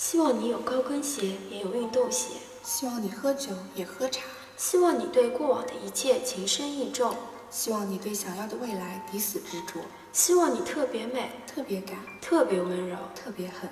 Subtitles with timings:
[0.00, 2.28] 希望你有高跟鞋，也有运动鞋。
[2.62, 4.20] 希望你喝酒也喝茶。
[4.56, 7.12] 希望你对过往的一切情深意重。
[7.50, 9.80] 希望你对想要的未来抵死执着。
[10.12, 13.68] 希望你特别美，特别敢，特别温柔，特别狠。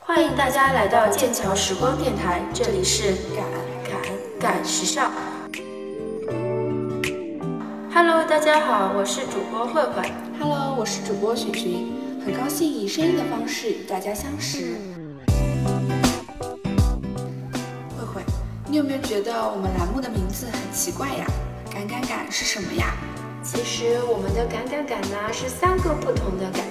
[0.00, 3.42] 欢迎大家来到剑桥时光电台，这里是敢
[3.90, 4.02] 敢
[4.38, 5.10] 敢时尚。
[7.90, 10.12] Hello，大家好，我是主播慧慧。
[10.38, 14.76] Hello，我是主播雪寻，很高兴以声音的方式与大家相识。
[17.96, 18.22] 慧慧，
[18.68, 21.24] 你有没有觉得我们栏目的名字很奇怪呀？
[21.72, 22.92] 敢敢敢是什么呀？
[23.42, 26.62] 其实我们的敢敢敢呢是三个不同的敢。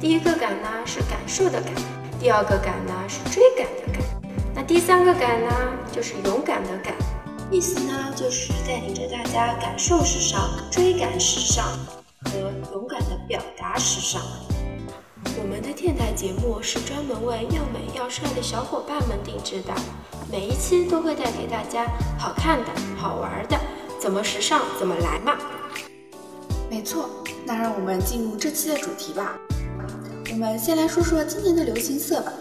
[0.00, 1.72] 第一个敢呢是感受的感，
[2.18, 4.02] 第二个敢呢是追赶的赶，
[4.52, 5.48] 那第三个敢呢
[5.92, 6.92] 就是勇敢的敢。
[7.52, 11.64] 意思呢，就是带领着大家感受时尚、追赶时尚
[13.30, 14.20] 表达时尚。
[15.38, 19.72] 我们的电台节目是专门为要美要帅的小伙伴们定制的，
[20.28, 21.86] 每一期都会带给大家
[22.18, 23.56] 好看的、好玩的，
[24.00, 25.38] 怎么时尚怎么来嘛。
[26.68, 27.08] 没错，
[27.46, 29.38] 那让我们进入这期的主题吧。
[30.32, 32.32] 我们先来说说今年的流行色吧。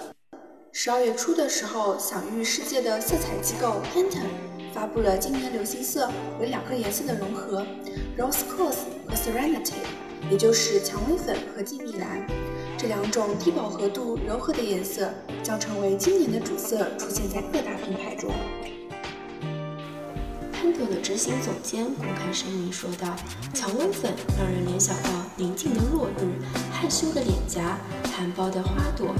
[0.71, 4.49] 十二月初的时候，享誉世界的色彩机构 Pantone。
[4.73, 6.09] 发布了今年流行色
[6.39, 7.65] 为两个颜色的融合
[8.17, 9.73] ，Rose Quartz 和 Serenity，
[10.29, 12.25] 也就是蔷薇粉和静谧蓝。
[12.77, 15.09] 这两种低饱和度、柔和的颜色
[15.43, 18.31] 将成为今年的主色，出现在各大品牌中。
[20.51, 23.15] 潘朵的执行总监公开声明说道
[23.53, 26.27] ：“蔷薇粉让人联想到宁静的落日、
[26.71, 27.77] 害羞的脸颊、
[28.11, 29.13] 含苞的花朵。”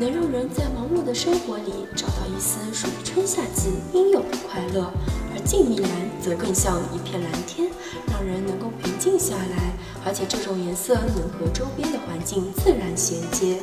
[0.00, 4.92] 能让人在忙碌的生活里找到一丝属于春夏季应有的快乐，
[5.48, 7.70] 静谧蓝则更像一片蓝天，
[8.12, 9.72] 让人能够平静下来，
[10.04, 13.56] 而且这种颜色能和周边的环境自然衔接。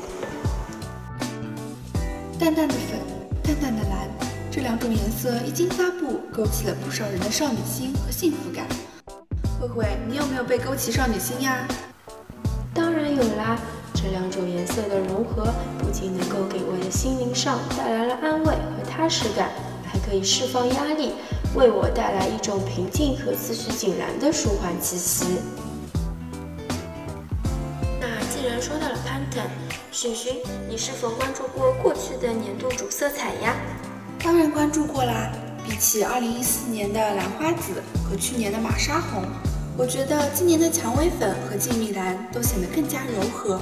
[2.39, 2.99] 淡淡的粉，
[3.43, 4.09] 淡淡的蓝，
[4.49, 8.65] 这两种颜色一经发布，勾起了不少人的少女心和幸福感。
[9.61, 11.67] 慧慧，你有没有被勾起少女心呀？
[12.73, 13.59] 当然有啦。
[13.93, 19.51] 这两种颜色的融合，不仅能够给我的心灵上带来了安慰和踏实感，
[19.85, 21.13] 还可以释放压力，
[21.55, 25.25] 为我带来一种平静和思绪井然的舒缓气息。
[27.99, 29.47] 那既然说到了 Pantone，
[29.89, 30.35] 寻寻，
[30.69, 33.55] 你是否关注过过去的年度主色彩呀？
[34.21, 35.31] 当然关注过啦。
[35.67, 39.23] 比起2014年的兰花紫和去年的玛莎红，
[39.75, 43.59] 我觉得今年的蔷薇粉和静谧蓝都显得更加柔和。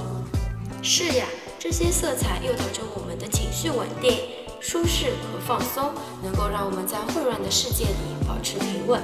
[0.82, 1.24] 是呀，
[1.58, 4.18] 这些色彩诱导着我们的情绪稳定、
[4.66, 5.92] 舒适和放松，
[6.22, 8.98] 能够让我们在混乱的世界里保持平稳。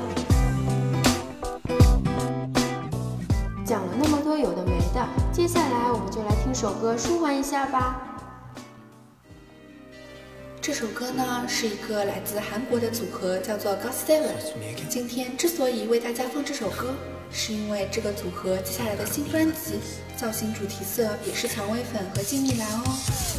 [3.62, 8.00] 讲了那么多有的没的，接下来我们就来听首歌舒缓一下吧。
[10.62, 14.22] 这首歌呢是一个来自韩国的组合，叫做 GOT7。
[14.88, 16.94] 今天之所以为大家放这首歌。
[17.32, 19.78] 是因为这个组合接下来的新专辑
[20.16, 22.82] 造型主题色也是蔷薇粉和静谧蓝哦。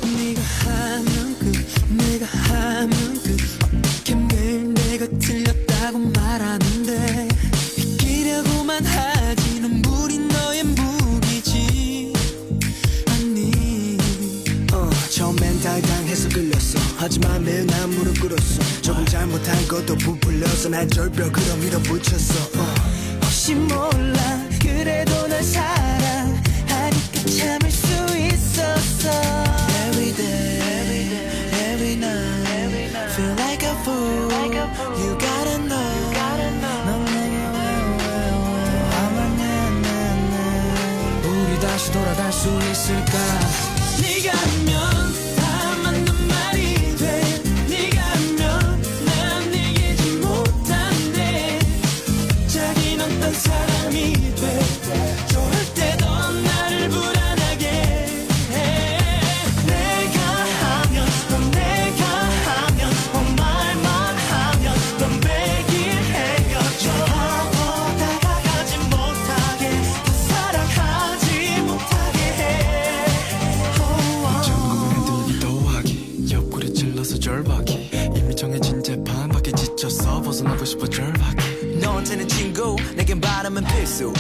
[0.08, 1.52] 네가 하면 끝
[1.90, 3.38] 내가 하면 끝.
[3.74, 7.28] 어떻게 매일 내가 틀렸다고 말하는데
[7.78, 12.14] 이기려고만 하지 는물이 너의 무기지.
[13.10, 13.98] 아니.
[14.74, 16.80] 어, 처음엔 달당해서 끌렸어.
[16.98, 18.62] 하지만 매일 무릎 꿇었어.
[18.82, 22.60] 조금 잘못한 것도 부풀려서 날 절벽으로 밀어붙였어.
[22.60, 22.66] 어.
[23.24, 24.42] 혹시 몰라.
[24.62, 26.42] 그래도 날 사랑하니까
[27.38, 29.51] 참을 수 있었어.
[42.32, 43.18] 수 있을까?
[44.02, 44.51] 네가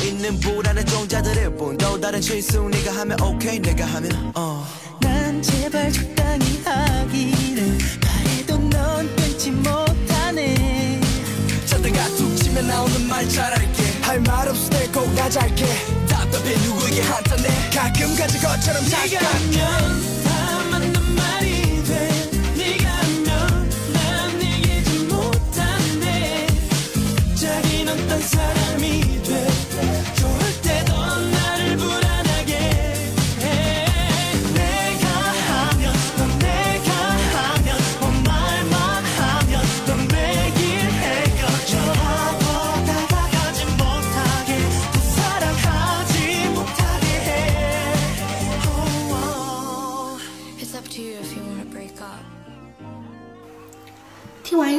[0.03, 7.77] 있는 보라는 종자들일 뿐또 다른 실수 네가 하면 오케이 내가 하면 어난 제발 적당히 하기를
[8.01, 11.01] 바래도 넌 끊지 못하네.
[11.65, 13.83] 자다가 툭 치면 나오는 말 잘할게.
[14.01, 15.65] 할 말 없을 때꼭 가잘게.
[16.07, 17.69] 답답해 누구에게 한탄해.
[17.73, 20.20] 가끔 가져가 것처럼 다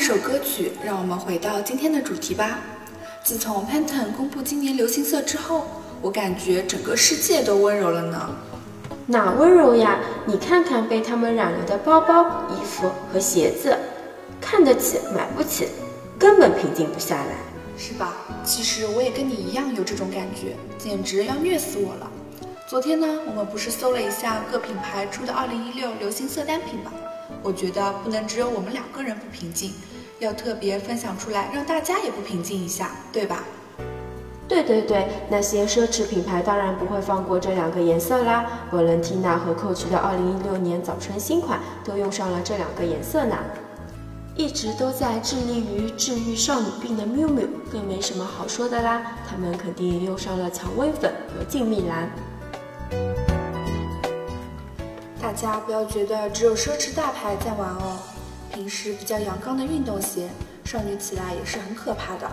[0.02, 2.58] 首歌曲，让我们回到今天的主题吧。
[3.22, 5.64] 自从 Pantone 公布今年流行色之后，
[6.00, 8.30] 我感觉整个世界都温柔了呢。
[9.06, 10.00] 哪温柔呀？
[10.26, 13.78] 你看看被他们染了的包包、衣服和鞋子，
[14.40, 15.68] 看得起买不起，
[16.18, 17.36] 根本平静不下来。
[17.78, 18.16] 是吧？
[18.42, 22.10] 其实我也跟你一样有这种感觉，简直要虐死我了。
[22.72, 26.90] 昨天呢，我们不是搜了一下各品牌出的2016流行色单品吗？
[27.42, 29.74] 我觉得不能只有我们两个人不平静，
[30.20, 33.44] 要特别分享出来，让大家也不平静一下，对吧？
[34.48, 38.66] 对对对，那些奢侈品牌当然不会放过这两个颜色啦。
[38.72, 43.36] Valentina 和 Coach 的2016年早春新款都用上了这两个颜色呢。
[44.34, 52.10] 一直都在致力于治愈少女病的 Miu Miu 更没什么好说的啦，他们肯定用上了蔷薇粉和静谧蓝。
[55.20, 57.98] 大家不要觉得只有奢侈大牌在玩哦，
[58.52, 60.28] 平时比较阳刚的运动鞋，
[60.64, 62.30] 少女起来也是很可怕的。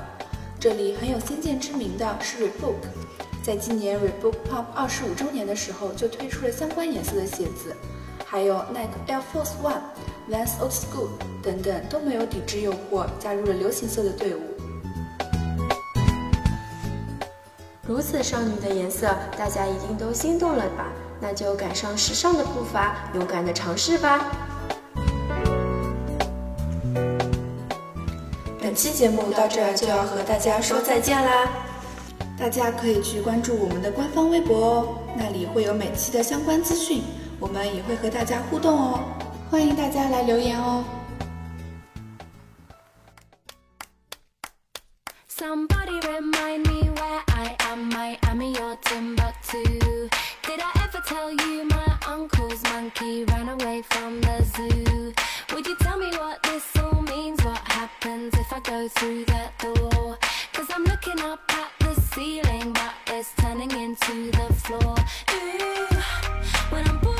[0.60, 2.76] 这里很有先见之明的是 Reebok，
[3.42, 7.74] 在今年 Reebok Pop 二十五周年的时候就推出了相关颜色的鞋子，
[8.26, 9.80] 还有 Nike Air Force One、
[10.30, 11.10] Vans Old School
[11.42, 14.42] 等等都没有抵制诱惑，加入了流行色的队伍。
[17.89, 20.89] 如此少女的颜色，大家一定都心动了吧？
[21.19, 24.27] 那就赶上时尚的步伐，勇敢的尝试吧！
[28.62, 31.50] 本期节目到这儿就要和大家说再见啦！
[32.38, 34.88] 大家可以去关注我们的官方微博哦，
[35.18, 37.01] 那里会有每期的相关资讯，
[37.39, 39.00] 我们也会和大家互动哦，
[39.50, 40.83] 欢迎大家来留言哦。
[45.39, 47.88] Somebody remind me where I am.
[47.88, 49.63] Miami or Timbuktu.
[50.44, 55.13] Did I ever tell you my uncle's monkey ran away from the zoo?
[55.53, 57.41] Would you tell me what this all means?
[57.45, 60.18] What happens if I go through that door?
[60.51, 64.95] Cause I'm looking up at the ceiling, but it's turning into the floor.
[65.31, 65.88] Ooh,
[66.69, 67.19] when I'm bored,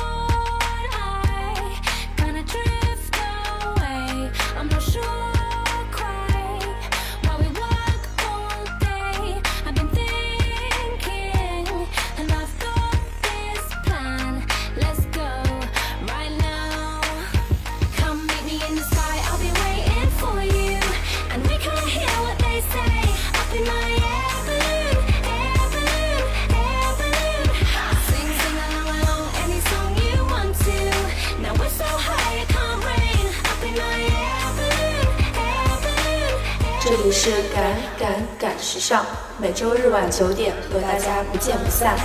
[37.54, 39.06] 赶赶赶时尚，
[39.40, 41.98] 每周日晚九点和大家不见不散。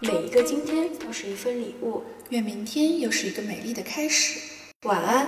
[0.00, 4.38] 每一个今天都是一份礼物，愿明天又是一个美丽的开始。
[4.82, 5.26] 晚安。